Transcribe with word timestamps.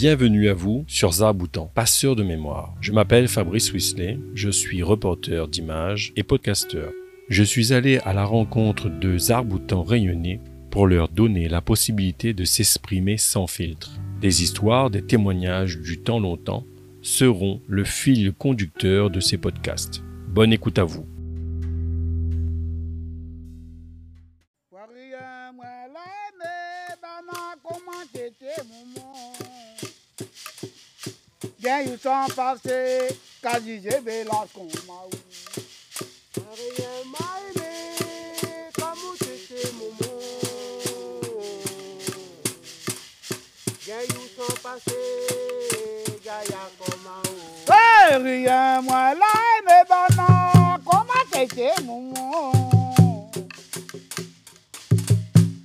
Bienvenue 0.00 0.48
à 0.48 0.54
vous 0.54 0.84
sur 0.86 1.10
Zarboutan, 1.10 1.72
passeur 1.74 2.14
de 2.14 2.22
mémoire. 2.22 2.72
Je 2.80 2.92
m'appelle 2.92 3.26
Fabrice 3.26 3.72
Wisley, 3.72 4.16
je 4.32 4.48
suis 4.48 4.80
reporter 4.80 5.48
d'images 5.48 6.12
et 6.14 6.22
podcasteur. 6.22 6.92
Je 7.28 7.42
suis 7.42 7.72
allé 7.72 7.98
à 8.04 8.12
la 8.12 8.24
rencontre 8.24 8.88
de 8.88 9.18
Zarboutans 9.18 9.82
rayonnés 9.82 10.38
pour 10.70 10.86
leur 10.86 11.08
donner 11.08 11.48
la 11.48 11.62
possibilité 11.62 12.32
de 12.32 12.44
s'exprimer 12.44 13.16
sans 13.16 13.48
filtre. 13.48 13.90
Des 14.20 14.44
histoires, 14.44 14.88
des 14.88 15.02
témoignages 15.02 15.80
du 15.80 15.98
temps 15.98 16.20
longtemps 16.20 16.64
seront 17.02 17.60
le 17.66 17.82
fil 17.82 18.32
conducteur 18.32 19.10
de 19.10 19.18
ces 19.18 19.36
podcasts. 19.36 20.04
Bonne 20.28 20.52
écoute 20.52 20.78
à 20.78 20.84
vous. 20.84 21.06
Bien, 31.60 31.80
ils 31.80 31.98
sont 31.98 32.26
passés, 32.36 33.08
quasi 33.42 33.80
j'ai 33.82 33.98
vu 33.98 34.24
la 34.24 34.46
comaou. 34.54 35.10
Rien 36.54 36.94
m'a 37.10 37.28
aimé, 37.50 37.74
comme 38.76 39.02
où 39.04 39.16
t'étais, 39.16 39.68
maman. 39.72 40.18
Bien, 43.84 44.00
ils 44.08 44.30
sont 44.36 44.56
passés, 44.62 46.20
gaïa 46.24 46.64
comme 46.78 47.06
un 47.08 47.22
haut. 47.28 47.72
Hey, 47.72 48.16
rien, 48.22 48.80
moi 48.82 49.14
là, 49.14 49.34
mais 49.66 49.84
ben 49.88 50.08
non, 50.16 50.76
comment 50.84 51.24
t'étais, 51.32 51.74
maman? 51.84 52.52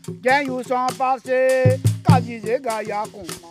Bien, 0.10 0.42
ils 0.42 0.68
sont 0.68 0.88
passés, 0.98 1.80
quasi 2.04 2.42
j'ai 2.44 2.60
gaïa 2.60 3.04
comaou. 3.12 3.28
Rien 3.28 3.43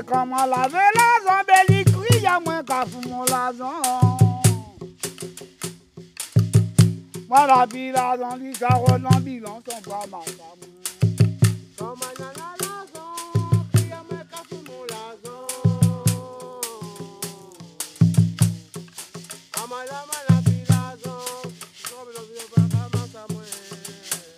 Hey, 0.00 0.06
comment 0.06 0.46
laver 0.46 0.78
la 0.96 1.08
zambélie, 1.26 1.84
crie, 1.84 2.20
y'a 2.22 2.40
moins 2.40 2.62
qu'à 2.62 2.86
fou 2.86 3.06
mon 3.06 3.22
lazan. 3.24 3.82
Moi, 7.28 7.46
la 7.46 7.66
vie, 7.66 7.92
la 7.92 8.16
zambie, 8.16 8.54
ça 8.54 8.68
roule 8.68 9.06
en 9.06 9.20
bilan, 9.20 9.60
ton 9.62 9.90
pas 9.90 10.06
ma 10.10 10.20
femme. 10.20 10.64
Comme 11.76 12.00
un 12.02 12.14
lazan, 12.18 13.12
crie 13.74 13.92
à 13.92 14.02
moi 14.08 14.22
qu'à 14.30 14.42
fou 14.48 14.58
mon 14.66 14.84
lazan. 14.88 15.46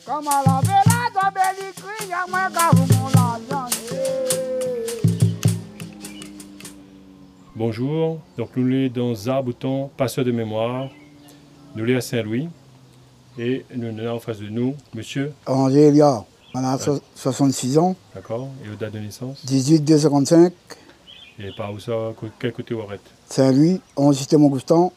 Lazan, 0.08 0.42
laver 0.44 0.82
la 0.86 1.02
zambélie, 1.14 1.72
crie, 1.76 2.08
y'a 2.08 2.26
moins 2.28 2.50
qu'à 2.50 2.70
fou 2.70 2.84
mon 2.94 3.06
lazan. 3.06 3.21
Bonjour, 7.64 8.18
donc 8.36 8.48
nous 8.56 8.68
sommes 8.68 8.88
dans 8.88 9.14
Zarboutan, 9.14 9.88
passeur 9.96 10.24
de 10.24 10.32
mémoire. 10.32 10.88
Nous 11.76 11.86
sommes 11.86 11.96
à 11.96 12.00
Saint-Louis. 12.00 12.48
Et 13.38 13.64
nous 13.76 13.86
avons 13.86 14.16
en 14.16 14.18
face 14.18 14.38
de 14.40 14.48
nous 14.48 14.74
monsieur, 14.92 15.32
Angers 15.46 15.86
Elia, 15.86 16.24
on 16.56 16.64
a 16.64 16.76
so- 16.76 16.98
66 17.14 17.78
ans, 17.78 17.94
d'accord, 18.16 18.48
et 18.66 18.68
au 18.68 18.74
date 18.74 18.94
de 18.94 18.98
naissance? 18.98 19.46
18 19.46 19.78
255, 19.84 20.52
Et 21.38 21.52
par 21.56 21.72
où 21.72 21.78
ça, 21.78 21.92
quel 22.40 22.52
côté 22.52 22.74
vous 22.74 22.82
êtes? 22.92 23.00
Saint-Louis, 23.28 23.80
11 23.96 24.18
système 24.18 24.44
Augustin. 24.44 24.90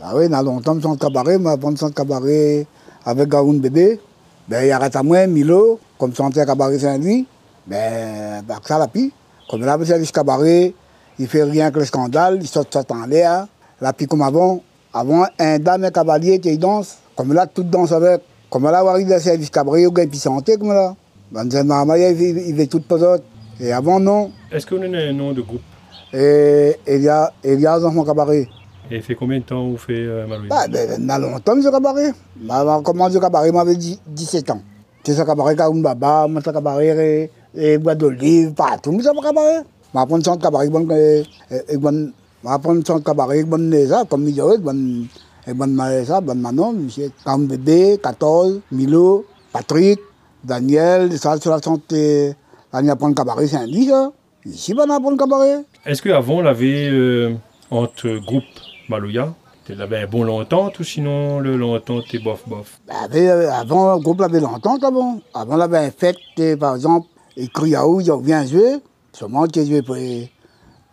Bah 0.00 0.10
oui, 0.16 0.26
on 0.28 0.32
a 0.32 0.42
longtemps 0.42 0.80
centre 0.82 0.98
cabaret, 1.06 1.38
mais 1.38 1.50
avant 1.50 1.70
de 1.70 1.78
centre 1.78 1.94
cabaret 1.94 2.66
avec 3.04 3.28
Gaoun 3.28 3.60
bébé, 3.60 4.00
ben 4.48 4.64
il 4.66 4.72
arrête 4.72 4.96
à 4.96 5.04
moi, 5.04 5.24
Milo, 5.28 5.78
comme 5.96 6.12
centre 6.12 6.44
cabaret 6.44 6.80
Saint-Louis, 6.80 7.28
ben, 7.64 8.42
bah, 8.42 8.58
ça 8.64 8.76
la 8.76 8.88
pis. 8.88 9.12
Comme 9.48 9.60
là, 9.64 9.76
le 9.76 9.84
service 9.84 10.10
cabaret, 10.10 10.74
il 11.18 11.26
fait 11.26 11.42
rien 11.44 11.70
que 11.70 11.78
le 11.80 11.84
scandale, 11.84 12.38
il 12.40 12.46
sort 12.46 12.64
ça 12.70 12.82
en 12.90 13.06
l'air. 13.06 13.46
La 13.80 13.92
pis 13.92 14.06
comme 14.06 14.22
avant, 14.22 14.60
avant, 14.92 15.26
un 15.38 15.58
dame 15.58 15.84
et 15.84 15.90
cavalier 15.92 16.38
qui 16.40 16.56
danse, 16.58 16.98
comme 17.16 17.32
là, 17.32 17.46
tout 17.46 17.62
danse 17.62 17.92
avec. 17.92 18.20
Comme 18.50 18.64
là, 18.64 18.82
on 18.84 18.88
arrive 18.88 19.10
au 19.10 19.18
service 19.18 19.50
cabaret, 19.50 19.82
il 19.82 20.08
puis 20.08 20.18
santé, 20.18 20.56
comme 20.56 20.72
là. 20.72 20.94
Ben, 21.30 21.46
c'est 21.50 21.62
normal, 21.62 22.00
il 22.00 22.56
fait- 22.56 22.66
tout 22.66 22.80
pesant. 22.80 23.16
Et 23.60 23.72
avant, 23.72 24.00
non. 24.00 24.30
Est-ce 24.50 24.64
que 24.66 24.74
vous 24.74 24.82
avez 24.82 25.08
un 25.08 25.12
nom 25.12 25.32
de 25.32 25.42
groupe? 25.42 25.60
Et 26.12 26.76
il 26.86 27.02
y 27.02 27.08
a, 27.08 27.30
il 27.44 27.60
y 27.60 27.66
a 27.66 27.78
dans 27.78 27.90
mon 27.92 28.04
cabaret. 28.04 28.48
Et 28.90 28.96
il 28.96 29.02
fait 29.02 29.14
combien 29.14 29.38
de 29.38 29.44
temps 29.44 29.68
vous 29.68 29.76
faites 29.76 29.96
euh, 29.98 30.26
Malouine? 30.26 30.48
Bah, 30.48 30.66
ben, 30.68 30.98
on 31.04 31.08
a 31.10 31.18
longtemps, 31.18 31.60
ce 31.60 31.68
cabaret. 31.68 32.12
Bah, 32.36 32.80
comment 32.82 33.10
ce 33.10 33.18
cabaret 33.18 33.52
m'avait 33.52 33.76
dit 33.76 34.00
17 34.06 34.50
ans. 34.50 34.62
C'est 35.04 35.12
ce 35.14 35.22
cabaret 35.22 35.54
Kaoun 35.54 35.82
Baba, 35.82 36.26
ce 36.42 36.50
cabaret, 36.50 37.30
et 37.54 37.78
bois 37.78 37.94
d'olive, 37.94 38.52
partout, 38.52 38.92
mon 38.92 39.20
cabaret. 39.20 39.64
Je 39.94 39.98
vais 39.98 40.06
prendre 40.06 40.24
son 40.24 40.36
vais 42.48 42.58
prendre 42.58 42.86
son 42.86 43.00
bon, 43.44 43.72
et 43.72 43.86
ça, 43.86 44.04
comme 44.08 44.28
il 44.28 44.34
dit, 44.34 44.40
ça, 46.04 46.20
bon, 46.20 46.34
Manon, 46.36 46.72
monsieur, 46.72 47.10
Kaoun 47.24 47.46
Bébé, 47.46 47.98
14, 48.02 48.60
Milo, 48.72 49.24
Patrick, 49.52 49.98
Daniel, 50.44 51.18
ça, 51.18 51.38
sur 51.40 51.50
la 51.50 51.60
santé, 51.62 52.28
là, 52.72 52.80
on 52.82 52.88
a 52.88 52.96
pris 52.96 53.08
le 53.08 53.14
cabaret 53.14 53.46
Saint-Louis, 53.46 53.88
ça. 53.88 54.12
Ici, 54.46 54.74
ben, 54.74 54.84
on 54.88 54.92
a 54.94 55.00
pris 55.00 55.10
le 55.10 55.16
cabaret. 55.16 55.64
Est-ce 55.86 56.02
qu'avant, 56.02 56.34
on 56.36 56.46
avait 56.46 56.88
euh, 56.90 57.34
entre 57.70 58.08
groupes 58.24 58.44
Malouya 58.88 59.34
Tu 59.66 59.72
avait 59.72 60.02
un 60.02 60.06
bon 60.06 60.24
longtemps 60.24 60.70
ou 60.78 60.84
sinon 60.84 61.40
le 61.40 61.56
longtemps 61.56 62.00
t'es 62.08 62.18
bof 62.18 62.42
bof? 62.46 62.78
Ben, 62.86 62.94
avait- 63.04 63.28
euh, 63.28 63.52
avant, 63.52 63.94
le 63.96 64.00
groupe 64.00 64.20
avait 64.20 64.40
longtemps 64.40 64.76
avant. 64.76 65.18
Avant, 65.34 65.56
on 65.56 65.60
avait 65.60 65.86
une 65.86 65.92
fête, 65.92 66.16
euh, 66.38 66.56
par 66.56 66.76
exemple, 66.76 67.06
et 67.36 67.48
Criaou, 67.48 68.00
ils 68.00 68.12
vient 68.22 68.44
jouer. 68.46 68.76
Seulement, 69.18 69.46
qui 69.48 69.66
joué 69.66 69.82
pour, 69.82 69.96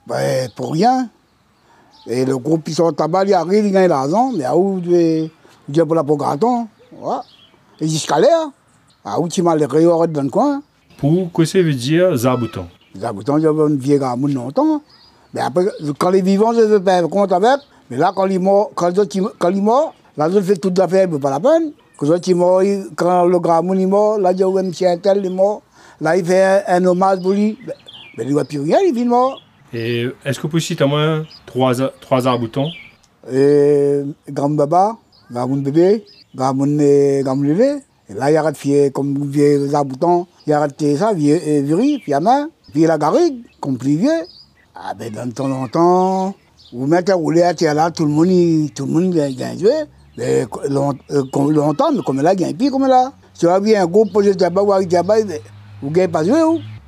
ben, 0.07 0.49
pour 0.55 0.73
rien. 0.73 1.09
Et 2.07 2.25
le 2.25 2.37
groupe, 2.39 2.67
ils 2.67 2.73
sont 2.73 2.91
tabac, 2.91 3.25
il 3.25 3.33
arrive, 3.35 3.65
il 3.67 3.71
gagne 3.71 3.87
l'argent, 3.87 4.31
mais 4.35 4.45
à 4.45 4.57
où 4.57 4.81
tu 4.81 4.95
es 4.95 5.29
pour 5.85 5.93
la 5.93 6.03
programmation. 6.03 6.67
Voilà. 6.91 7.21
Et 7.79 7.87
jusqu'à 7.87 8.17
là, 8.19 8.49
à 9.03 9.19
où 9.19 9.27
tu 9.27 9.43
m'as 9.43 9.55
les 9.55 9.65
rayons 9.67 10.03
dans 10.07 10.23
le 10.23 10.29
coin. 10.29 10.63
Pour 10.97 11.31
que 11.31 11.45
ça 11.45 11.61
veut 11.61 11.73
dire 11.73 12.09
Les 12.95 13.05
habitants, 13.05 13.37
ils 13.37 13.47
ont 13.47 13.67
une 13.67 13.77
vieille 13.77 13.99
gamme 13.99 14.27
longtemps. 14.27 14.81
Mais 15.31 15.41
après, 15.41 15.67
quand 15.99 16.09
les 16.09 16.21
vivants, 16.23 16.53
je 16.53 16.61
ne 16.61 16.77
pas 16.79 17.03
compte 17.03 17.31
avec. 17.31 17.59
Mais 17.91 17.97
là, 17.97 18.11
quand 18.15 18.25
ils 18.25 18.39
morts, 18.39 18.71
quand 18.73 18.89
ils- 19.51 19.61
morts, 19.61 19.93
là, 20.17 20.31
je 20.31 20.39
fais 20.41 20.55
toute 20.55 20.77
l'affaire, 20.79 21.07
mais 21.11 21.19
pas 21.19 21.29
la 21.29 21.39
peine. 21.39 21.73
Quand, 21.99 23.25
le 23.25 23.39
gamme 23.39 23.73
est 23.79 23.85
mort, 23.85 24.17
là, 24.17 24.31
il 24.31 24.39
y 24.39 24.43
a 24.43 24.47
un 24.47 24.63
monsieur 24.63 24.87
un 24.87 24.97
tel, 24.97 25.17
il 25.19 25.27
est 25.27 25.29
mort. 25.29 25.61
Là, 26.01 26.17
il 26.17 26.25
fait 26.25 26.63
un 26.67 26.83
hommage 26.85 27.21
pour 27.21 27.31
lui. 27.31 27.57
Mais, 28.17 28.23
il 28.23 28.27
ne 28.27 28.33
voit 28.33 28.45
plus 28.45 28.59
rien, 28.59 28.79
il 28.85 28.93
vit 28.93 29.05
mort. 29.05 29.41
Et 29.73 30.07
est-ce 30.23 30.37
que 30.37 30.43
vous 30.43 30.49
pouvez 30.49 30.61
citer 30.61 30.83
à 30.83 30.87
moi 30.87 31.23
trois, 31.45 31.73
trois 31.99 32.21
Zarboutans 32.21 32.69
Et 33.31 34.01
Gamme 34.29 34.55
Baba, 34.55 34.97
Gamme 35.31 35.61
Bébé, 35.61 36.05
Gamme 36.35 36.77
Gamme 37.23 37.43
Lévé. 37.43 37.79
Et 38.09 38.13
là, 38.13 38.29
il 38.29 38.35
y 38.35 38.37
a 38.37 38.51
de 38.51 38.57
fier 38.57 38.91
comme 38.91 39.29
vieux 39.29 39.73
aboutant, 39.73 40.27
il 40.45 40.51
y 40.51 40.53
a 40.53 40.67
de 40.67 40.95
ça, 40.95 41.13
vieux 41.13 41.39
viri, 41.61 42.01
main, 42.21 42.49
puis 42.71 42.83
la 42.83 42.97
garrigue, 42.97 43.43
comme 43.59 43.77
plus 43.77 43.95
vieux. 43.95 44.21
Ah 44.75 44.93
ben, 44.93 45.11
dans 45.11 45.25
le 45.25 45.31
temps 45.31 45.47
longtemps, 45.47 46.35
vous 46.71 46.87
mettez 46.87 47.13
à 47.13 47.15
rouler 47.15 47.41
à 47.41 47.53
terre 47.53 47.73
là, 47.73 47.89
tout 47.89 48.05
le 48.05 48.11
monde, 48.11 48.73
tout 48.73 48.85
le 48.85 48.91
monde 48.91 49.13
vient 49.13 49.57
jouer. 49.57 49.85
Mais 50.17 50.43
euh, 50.43 51.23
longtemps, 51.51 51.91
mais 51.91 52.01
comme 52.05 52.21
là, 52.21 52.33
il 52.33 52.41
y 52.41 52.45
a 52.45 52.47
un 52.47 52.53
pied 52.53 52.69
comme 52.69 52.87
là. 52.87 53.11
Si 53.33 53.45
vous 53.45 53.51
avez 53.51 53.75
un 53.77 53.85
gros 53.85 54.05
projet 54.05 54.31
de 54.31 54.37
tabac, 54.37 54.61
ou 54.61 54.71
avec 54.71 54.89
tabac, 54.89 55.21
vous 55.81 55.89
ne 55.89 55.93
gagnez 55.93 56.07
pas 56.07 56.23
jouer. 56.23 56.41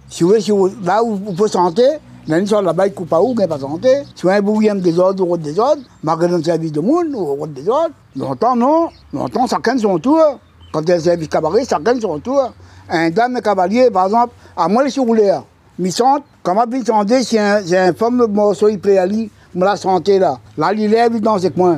Si 0.10 0.24
vous, 0.24 0.40
si 0.40 0.52
vous, 0.52 0.70
là 0.84 1.04
où 1.04 1.16
vous 1.16 1.34
pouvez 1.34 1.50
santé, 1.50 1.84
l'année 2.28 2.46
sur 2.46 2.62
là-bas, 2.62 2.88
il 2.88 2.94
coupe 2.94 3.10
pas 3.10 3.22
où, 3.22 3.28
vous 3.28 3.34
ne 3.34 3.38
gagnez 3.40 3.50
pas 3.50 3.60
santé. 3.60 3.90
Si 4.16 4.24
vous 4.24 4.30
avez 4.30 4.40
un 4.40 4.42
bouillon 4.42 4.76
des 4.76 4.98
ordres, 4.98 5.28
ou 5.28 5.38
des 5.38 5.60
ordres, 5.60 5.82
malgré 6.04 6.28
le 6.28 6.42
service 6.42 6.72
de 6.72 6.80
monde, 6.80 7.08
ou 7.14 7.46
des 7.48 7.68
ordres. 7.68 7.94
Longtemps, 8.16 8.56
non. 8.56 8.90
Longtemps, 9.14 9.48
chacun 9.48 9.78
son 9.78 9.98
tour. 10.00 10.40
Quand 10.72 10.82
il 10.82 10.90
y 10.90 10.92
a 10.94 10.96
un 10.96 11.00
service 11.00 11.28
cabaret, 11.28 11.66
chacun 11.70 12.00
son 12.00 12.20
tour. 12.20 12.52
Un 12.90 13.10
dame 13.10 13.42
cavalier, 13.42 13.92
par 13.92 14.06
exemple, 14.06 14.34
à 14.56 14.68
moi, 14.70 14.84
les 14.84 15.02
roulés, 15.02 15.38
mi 15.78 15.92
sente, 15.92 16.24
comme 16.42 16.58
à 16.58 16.66
santé, 16.86 17.22
c'est 17.24 17.40
un, 17.40 17.62
un 17.74 17.94
fameux 17.94 18.28
morceau, 18.28 18.70
il 18.70 18.80
plaît 18.80 18.98
à 18.98 19.06
me 19.06 19.30
la 19.66 19.76
santé 19.76 20.20
là. 20.20 20.40
Là, 20.58 20.72
il 20.74 20.90
lève, 20.90 21.12
il 21.16 21.22
danse 21.22 21.42
avec 21.42 21.58
moi. 21.58 21.78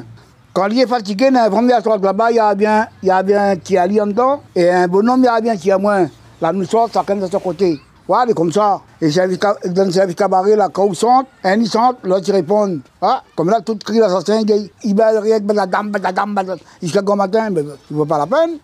Quand 0.53 0.67
il 0.67 0.79
est 0.79 0.87
fatigué, 0.87 1.31
dans 1.31 1.41
la 1.41 1.49
première 1.49 1.81
sorte 1.83 2.03
là-bas, 2.03 2.31
il 2.31 2.35
y 2.35 2.39
a 2.39 2.53
bien, 2.53 2.87
il 3.01 3.07
y 3.07 3.11
a 3.11 3.23
bien 3.23 3.51
un 3.51 3.77
a 3.77 4.03
en 4.03 4.07
dedans, 4.07 4.41
et 4.55 4.69
un 4.69 4.87
bonhomme, 4.87 5.21
il 5.21 5.25
y 5.25 5.27
a 5.27 5.41
bien 5.41 5.57
qui 5.57 5.71
a 5.71 5.77
moins. 5.77 6.07
Là, 6.41 6.53
nous 6.53 6.65
sortons 6.65 6.93
chacun 6.93 7.15
de 7.15 7.27
son 7.27 7.39
côté. 7.39 7.79
Voilà, 8.09 8.33
comme 8.33 8.51
ça. 8.51 8.81
Et 8.99 9.11
ca- 9.39 9.55
dans 9.67 9.85
le 9.85 9.91
service 9.91 10.15
cabaret, 10.15 10.57
quand 10.73 10.87
ils 10.87 10.95
sentent, 10.95 11.27
un 11.43 11.59
ils 11.59 11.67
l'autre 12.03 12.31
répondent. 12.31 12.79
Ah, 12.99 13.21
comme 13.35 13.51
là, 13.51 13.61
tout 13.61 13.77
crie 13.77 13.99
l'assassin, 13.99 14.41
il 14.83 14.95
bat 14.95 15.19
rien, 15.21 15.37
la 15.53 15.67
dame, 15.67 15.91
jusqu'à 16.81 17.03
grand 17.03 17.15
matin, 17.17 17.51
mais 17.51 17.61
il 17.91 17.95
vaut 17.95 18.05
pas 18.05 18.17
la 18.17 18.25
peine. 18.25 18.57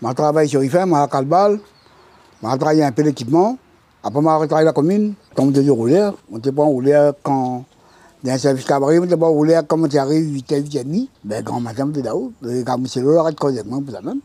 Je 0.00 0.12
travaille 0.12 0.48
sur 0.48 0.62
IFM, 0.62 0.94
à 0.94 1.08
Calbal, 1.08 1.58
je 2.40 2.46
travaille 2.56 2.82
un 2.84 2.92
peu 2.92 3.02
l'équipement. 3.02 3.58
Après, 4.04 4.20
je 4.20 4.46
travaille 4.46 4.64
la 4.66 4.72
commune, 4.72 5.14
comme 5.34 5.50
de 5.50 5.68
rouler. 5.70 6.10
On 6.30 6.38
pas 6.38 6.62
rouler 6.62 7.10
quand 7.24 7.64
Dans 8.22 8.32
le 8.32 8.38
service 8.38 8.64
cabaret, 8.66 9.00
je 9.10 9.14
pas 9.16 9.26
rouler 9.26 9.58
comme 9.66 9.88
tu 9.88 9.98
arrives 9.98 10.32
8h, 10.32 10.62
8h30. 10.62 11.08
Ben, 11.24 11.42
grand 11.42 11.58
matin, 11.58 11.86
es 11.98 12.02
là-haut. 12.02 12.30
Ça 12.40 14.00
même. 14.00 14.20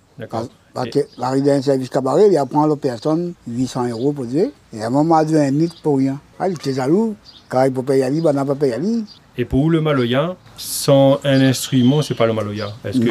Parce 0.74 0.90
que 0.90 1.00
l'arrivée 1.18 1.48
d'un 1.48 1.62
service 1.62 1.90
cabaret, 1.90 2.28
il 2.30 2.38
apprend 2.38 2.64
à 2.64 2.68
la 2.68 2.76
personne 2.76 3.34
800 3.48 3.90
euros 3.90 4.12
pour 4.12 4.26
dire. 4.26 4.50
Et 4.74 4.84
à 4.84 4.88
un 4.88 4.90
moment, 4.90 5.20
il 5.22 5.36
a 5.36 5.42
un 5.42 5.52
nid 5.52 5.70
pour 5.82 5.98
rien. 5.98 6.20
Ah, 6.40 6.48
il 6.48 6.54
était 6.54 6.74
jaloux. 6.74 7.16
Quand 7.48 7.64
il 7.64 7.74
peut 7.74 7.84
payer 7.84 8.04
aller, 8.04 8.22
ben, 8.22 8.32
il 8.32 8.36
n'a 8.36 8.46
pas 8.46 8.56
payé 8.56 8.74
aller. 8.74 9.04
Et 9.38 9.46
pour 9.46 9.70
le 9.70 9.82
maloya, 9.82 10.36
sans 10.58 11.20
un 11.24 11.42
instrument, 11.42 12.02
c'est 12.02 12.14
pas 12.14 12.28
le 12.28 12.34
maloya. 12.34 12.68
Est-ce 12.86 13.00
que. 13.00 13.10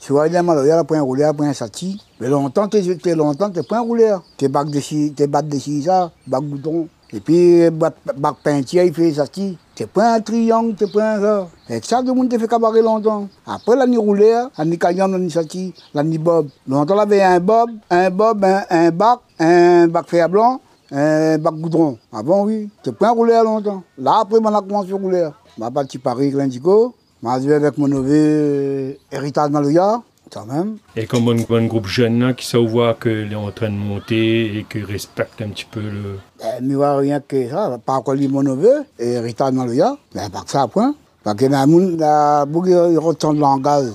Tu 0.00 0.12
vois, 0.12 0.28
il 0.28 0.34
y 0.34 0.36
a 0.36 0.42
mal, 0.42 0.64
il 0.64 0.70
a 0.70 0.84
un 0.88 1.02
rouleur, 1.02 1.34
un 1.40 1.52
sati. 1.52 2.00
Mais 2.20 2.28
longtemps, 2.28 2.68
tu 2.68 2.76
es 2.78 3.14
longtemps, 3.14 3.50
tu 3.50 3.60
pas 3.62 3.78
un 3.78 3.80
rouleur. 3.80 4.22
Tu 4.36 4.48
bac 4.48 4.70
de 4.70 4.78
chi, 4.78 5.12
tu 5.16 5.26
bac 5.26 5.48
de 5.48 5.58
chi, 5.58 5.82
ça, 5.82 6.12
bac 6.26 6.42
bouton. 6.42 6.88
Et 7.12 7.20
puis, 7.20 7.70
bac, 7.70 7.94
bac 8.16 8.36
peinture, 8.42 8.82
il 8.82 8.92
fait 8.92 9.12
sati. 9.12 9.56
Tu 9.74 9.86
pas 9.86 10.14
un 10.14 10.20
triangle, 10.20 10.74
tu 10.74 10.86
pas 10.88 11.14
un 11.14 11.20
ça. 11.20 11.48
Et 11.68 11.80
ça, 11.82 12.00
tout 12.00 12.08
le 12.08 12.14
monde 12.14 12.32
fait 12.36 12.48
cabaret 12.48 12.82
longtemps. 12.82 13.28
Après, 13.46 13.76
l'année 13.76 13.96
rouleur, 13.96 14.50
l'année 14.58 14.76
caillon, 14.76 15.06
l'année 15.06 15.30
sati, 15.30 15.72
l'année 15.94 16.18
bob. 16.18 16.48
Longtemps, 16.66 16.96
y 16.96 17.00
avait 17.00 17.22
un 17.22 17.40
bob, 17.40 17.70
un 17.90 18.10
bob, 18.10 18.44
un, 18.44 18.90
bac, 18.90 19.20
un 19.38 19.86
bac 19.86 20.08
fer 20.08 20.28
blanc, 20.28 20.60
un 20.90 21.38
bac 21.38 21.54
goudron. 21.54 21.98
Avant, 22.12 22.44
oui. 22.44 22.68
Tu 22.82 22.92
pas 22.92 23.08
un 23.08 23.12
rouleur 23.12 23.44
longtemps. 23.44 23.82
Là, 23.98 24.20
après, 24.22 24.38
on 24.42 24.46
a 24.46 24.60
commencé 24.60 24.92
à 24.92 24.96
rouler. 24.96 25.28
Ma 25.58 25.70
partie 25.70 25.98
Paris, 25.98 26.32
l'indigo. 26.32 26.94
M'a 27.22 27.40
joué 27.40 27.54
avec 27.54 27.78
mon 27.78 27.88
neveu 27.88 28.12
euh, 28.12 28.92
Héritage 29.10 29.50
Maloya, 29.50 30.02
quand 30.32 30.46
même. 30.46 30.76
Et 30.96 31.06
comme 31.06 31.28
un, 31.28 31.54
un 31.54 31.66
groupe 31.66 31.86
jeune 31.86 32.20
là, 32.20 32.32
qui 32.34 32.46
sait 32.46 32.58
voit 32.64 32.94
qu'il 32.94 33.32
est 33.32 33.34
en 33.36 33.50
train 33.50 33.68
de 33.70 33.74
monter 33.76 34.58
et 34.58 34.66
qui 34.68 34.82
respecte 34.82 35.40
un 35.42 35.48
petit 35.48 35.66
peu 35.70 35.80
le. 35.80 36.18
Ben, 36.38 36.58
mais 36.62 36.74
voilà, 36.74 36.96
rien 36.96 37.20
que 37.20 37.48
ça, 37.48 37.78
encore 37.86 38.14
lui 38.14 38.28
mon 38.28 38.42
neveu, 38.42 38.84
et 38.98 39.12
Héritage 39.12 39.52
Maloya, 39.52 39.96
ben, 40.14 40.28
pas 40.30 40.42
que 40.42 40.50
ça, 40.50 40.66
point. 40.68 40.94
Parce 41.24 41.36
que 41.36 41.46
dans 41.46 41.60
le 41.62 41.66
monde, 41.66 41.98
la 41.98 42.44
bougie, 42.46 42.70
il 42.70 42.98
retient 42.98 43.32
le 43.32 43.40
langage. 43.40 43.88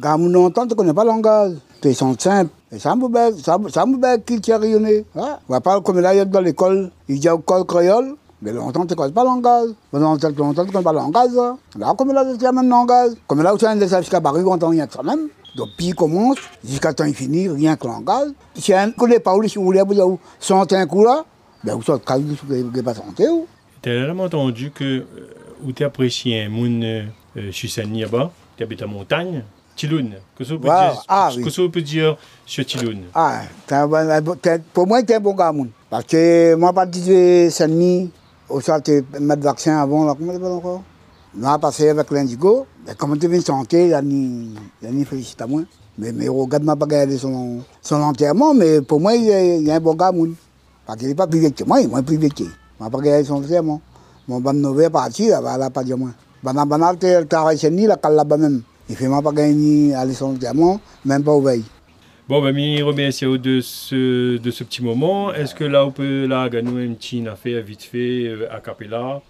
Quand 0.00 0.20
on 0.20 0.34
entend, 0.46 0.62
tu 0.66 0.70
ne 0.70 0.74
connais 0.74 0.92
pas 0.94 1.04
le 1.04 1.10
langage. 1.10 1.52
Tu 1.80 1.92
sont 1.94 2.16
simples. 2.18 2.50
Et 2.72 2.78
ça 2.78 2.94
me 2.96 3.08
fait, 3.08 3.34
ça, 3.38 3.58
me- 3.58 4.00
fait 4.00 4.24
qui 4.24 4.40
tient 4.40 4.58
rayonné. 4.58 5.04
Ouais. 5.14 5.22
On 5.48 5.52
va 5.52 5.60
pas 5.60 5.80
comme 5.80 6.00
là, 6.00 6.14
il 6.14 6.18
y 6.18 6.20
a 6.20 6.24
dans 6.24 6.40
l'école, 6.40 6.90
il 7.08 7.18
dit 7.20 7.28
au 7.28 7.38
col 7.38 7.64
créole. 7.64 8.14
Mais 8.42 8.52
longtemps, 8.52 8.84
tu 8.84 8.92
ne 8.92 8.96
connais 8.96 9.12
pas 9.12 9.22
le 9.22 9.28
langage. 9.30 9.70
Pendant 9.90 10.10
longtemps, 10.10 10.28
tu 10.28 10.42
ne 10.42 10.52
connais 10.64 10.82
pas 10.84 10.92
le 10.92 10.98
langage. 10.98 11.30
Là, 11.78 11.94
comme 11.96 12.12
là, 12.12 12.24
tu 12.38 12.44
as 12.44 12.52
même 12.52 12.64
le 12.64 12.70
langage. 12.70 13.12
Comme 13.26 13.42
là, 13.42 13.54
tu 13.58 13.64
as 13.64 13.70
un 13.70 13.76
des 13.76 13.88
jusqu'à 13.88 14.20
Paris, 14.20 14.42
on 14.44 14.52
entend 14.52 14.68
rien 14.68 14.86
que 14.86 14.92
ça 14.92 15.02
même. 15.02 15.28
Donc, 15.56 15.68
puis 15.76 15.86
il 15.86 15.94
commence, 15.94 16.36
jusqu'à 16.64 16.92
temps 16.92 17.04
il 17.04 17.14
finit, 17.14 17.48
rien 17.48 17.76
que 17.76 17.86
le 17.86 17.92
langage. 17.92 18.28
Si 18.54 18.72
on 18.74 18.86
ne 18.86 18.92
connaît 18.92 19.20
pas 19.20 19.34
où 19.34 19.40
les 19.40 19.48
chevaux, 19.48 19.72
vous 19.72 20.18
sentez 20.38 20.76
un 20.76 20.86
coup 20.86 21.04
là, 21.04 21.24
ben 21.64 21.74
vous 21.74 21.82
calme, 21.98 22.36
vous 22.46 22.54
ne 22.54 22.80
pas 22.82 22.94
ou. 23.30 23.46
Tu 23.82 23.90
as 23.90 24.02
vraiment 24.04 24.24
entendu 24.24 24.70
que 24.70 24.84
euh, 24.84 25.04
où 25.64 25.72
tu 25.72 25.84
apprécies 25.84 26.34
un 26.34 26.48
moun 26.48 26.82
euh, 26.84 27.04
Chusani 27.52 28.02
là-bas, 28.02 28.30
tu 28.56 28.62
habites 28.62 28.82
à 28.82 28.86
montagne, 28.86 29.42
Tiloun. 29.76 30.14
Qu'est-ce 30.36 30.52
Wow. 30.54 30.60
dire- 30.60 31.02
Ah, 31.08 31.30
peut 31.68 31.82
dire 31.82 32.16
sur 32.44 32.64
Tiloun 32.64 33.04
Ah, 33.14 33.42
pour 34.72 34.86
moi, 34.86 35.00
es 35.00 35.14
un 35.14 35.20
bon 35.20 35.34
gars. 35.34 35.52
Parce 35.90 36.04
que 36.04 36.54
moi, 36.54 36.72
pas 36.72 36.86
de 36.86 37.48
Saint-Denis, 37.50 38.10
au 38.48 38.60
soir, 38.60 38.82
tu 38.82 39.04
mettre 39.20 39.42
vaccin 39.42 39.78
avant, 39.78 40.04
là, 40.04 40.14
comment 40.18 40.56
encore? 40.56 40.82
A 41.44 41.58
passé 41.58 41.88
avec 41.90 42.10
l'indigo. 42.10 42.66
Comment 42.96 43.16
tu 43.16 43.28
viens 43.28 43.38
de 43.38 43.44
santé, 43.44 43.84
il 43.84 43.90
y 43.90 43.94
a 43.94 44.00
y 44.02 45.02
a 45.02 45.04
félicite 45.04 45.40
à 45.42 45.46
moi. 45.46 45.62
Mais, 45.98 46.12
mais 46.12 46.28
regarde, 46.28 46.64
m'a 46.64 46.76
pas 46.76 46.86
gagné 46.86 47.18
son, 47.18 47.60
son 47.82 47.96
enterrement, 47.96 48.54
mais 48.54 48.80
pour 48.80 49.00
moi, 49.00 49.14
il 49.14 49.24
il 49.24 49.68
est 49.68 49.72
un 49.72 49.80
bon 49.80 49.94
gars. 49.94 50.12
Parce 50.86 50.98
qu'il 50.98 51.08
n'est 51.08 51.14
pas 51.14 51.26
privé 51.26 51.50
que 51.50 51.64
moi, 51.64 51.80
il 51.80 51.90
est 51.92 52.02
privé 52.02 52.28
que. 52.30 52.44
m'a 52.80 52.88
pas 52.88 53.00
gagné 53.00 53.24
son 53.24 53.34
enterrement. 53.34 53.80
Mon 54.28 54.40
ban 54.40 54.54
nové 54.54 54.84
est 54.84 54.90
parti, 54.90 55.28
là, 55.28 55.40
là, 55.58 55.70
pas 55.70 55.84
dire 55.84 55.98
moi. 55.98 56.10
Banal, 56.42 56.68
banal, 56.68 56.98
tu 56.98 57.06
travailles 57.28 57.58
chez 57.58 57.70
nous, 57.70 57.86
là, 57.86 57.98
là-bas 58.02 58.36
même. 58.36 58.62
Il 58.88 58.96
fait 58.96 59.08
m'a 59.08 59.20
pas 59.20 59.32
gagné 59.32 59.94
aller 59.94 60.14
son 60.14 60.34
enterrement, 60.34 60.80
même 61.04 61.22
pas 61.22 61.32
au 61.32 61.42
veille. 61.42 61.64
Bon, 62.28 62.42
ben, 62.42 62.56
je 62.56 62.82
remercie 62.82 63.24
de 63.24 63.60
ce, 63.60 64.36
de 64.36 64.50
ce 64.50 64.64
petit 64.64 64.82
moment. 64.82 65.32
Est-ce 65.32 65.54
que 65.54 65.64
là, 65.64 65.84
on 65.86 65.92
peut 65.92 66.26
là, 66.26 66.48
gagner 66.48 66.84
une 66.84 66.96
petite 66.96 67.26
affaire 67.28 67.62
vite 67.62 67.82
fait, 67.82 68.26
euh, 68.26 68.48
a 68.50 68.60
cappella? 68.60 69.22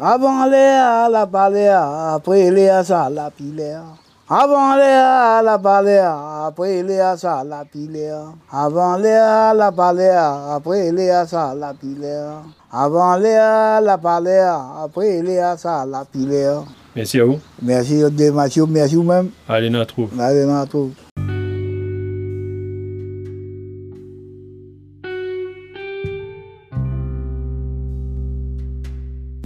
Avant 0.00 0.46
Léa, 0.46 1.08
la 1.10 1.26
paléa, 1.26 2.14
après 2.14 2.52
Léa, 2.52 2.84
ça, 2.84 3.10
la 3.10 3.32
piléa. 3.32 3.82
Avant 4.30 4.76
Léa, 4.76 5.42
la 5.42 5.58
paléa, 5.58 6.46
après 6.46 6.84
Léa, 6.84 7.16
ça, 7.16 7.42
la 7.44 7.64
piléa. 7.64 8.26
Avant 8.52 8.96
Léa, 8.96 9.52
la 9.54 9.72
paléa, 9.72 10.54
après 10.54 10.92
Léa, 10.92 11.26
ça, 11.26 11.52
la 11.52 11.74
piléa. 11.74 12.42
Avant 12.70 13.16
Léa, 13.16 13.80
la 13.80 13.98
paléa, 13.98 14.60
après 14.84 15.20
Léa, 15.20 15.56
ça, 15.56 15.84
la 15.84 16.04
piléa. 16.04 16.62
Merci 16.94 17.18
à 17.20 17.24
vous. 17.24 17.40
Merci, 17.60 17.98
de 17.98 18.30
merci, 18.30 18.60
merci 18.68 18.94
vous-même. 18.94 19.30
Allez, 19.48 19.68
on 19.76 19.84
trouve. 19.84 20.10
Allez, 20.20 20.44
on 20.44 20.60
retrouve. 20.60 20.90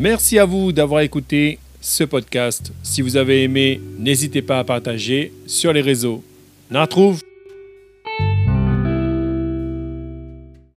Merci 0.03 0.37
à 0.41 0.45
vous 0.47 0.73
d'avoir 0.73 1.03
écouté 1.03 1.61
ce 1.81 2.03
podcast. 2.03 2.73
Si 2.83 3.03
vous 3.03 3.17
avez 3.17 3.45
aimé, 3.45 3.81
n'hésitez 4.01 4.43
pas 4.43 4.59
à 4.59 4.65
partager 4.65 5.33
sur 5.47 5.73
les 5.73 5.81
réseaux. 5.81 6.25
On 6.73 6.81
retrouve. 6.81 7.23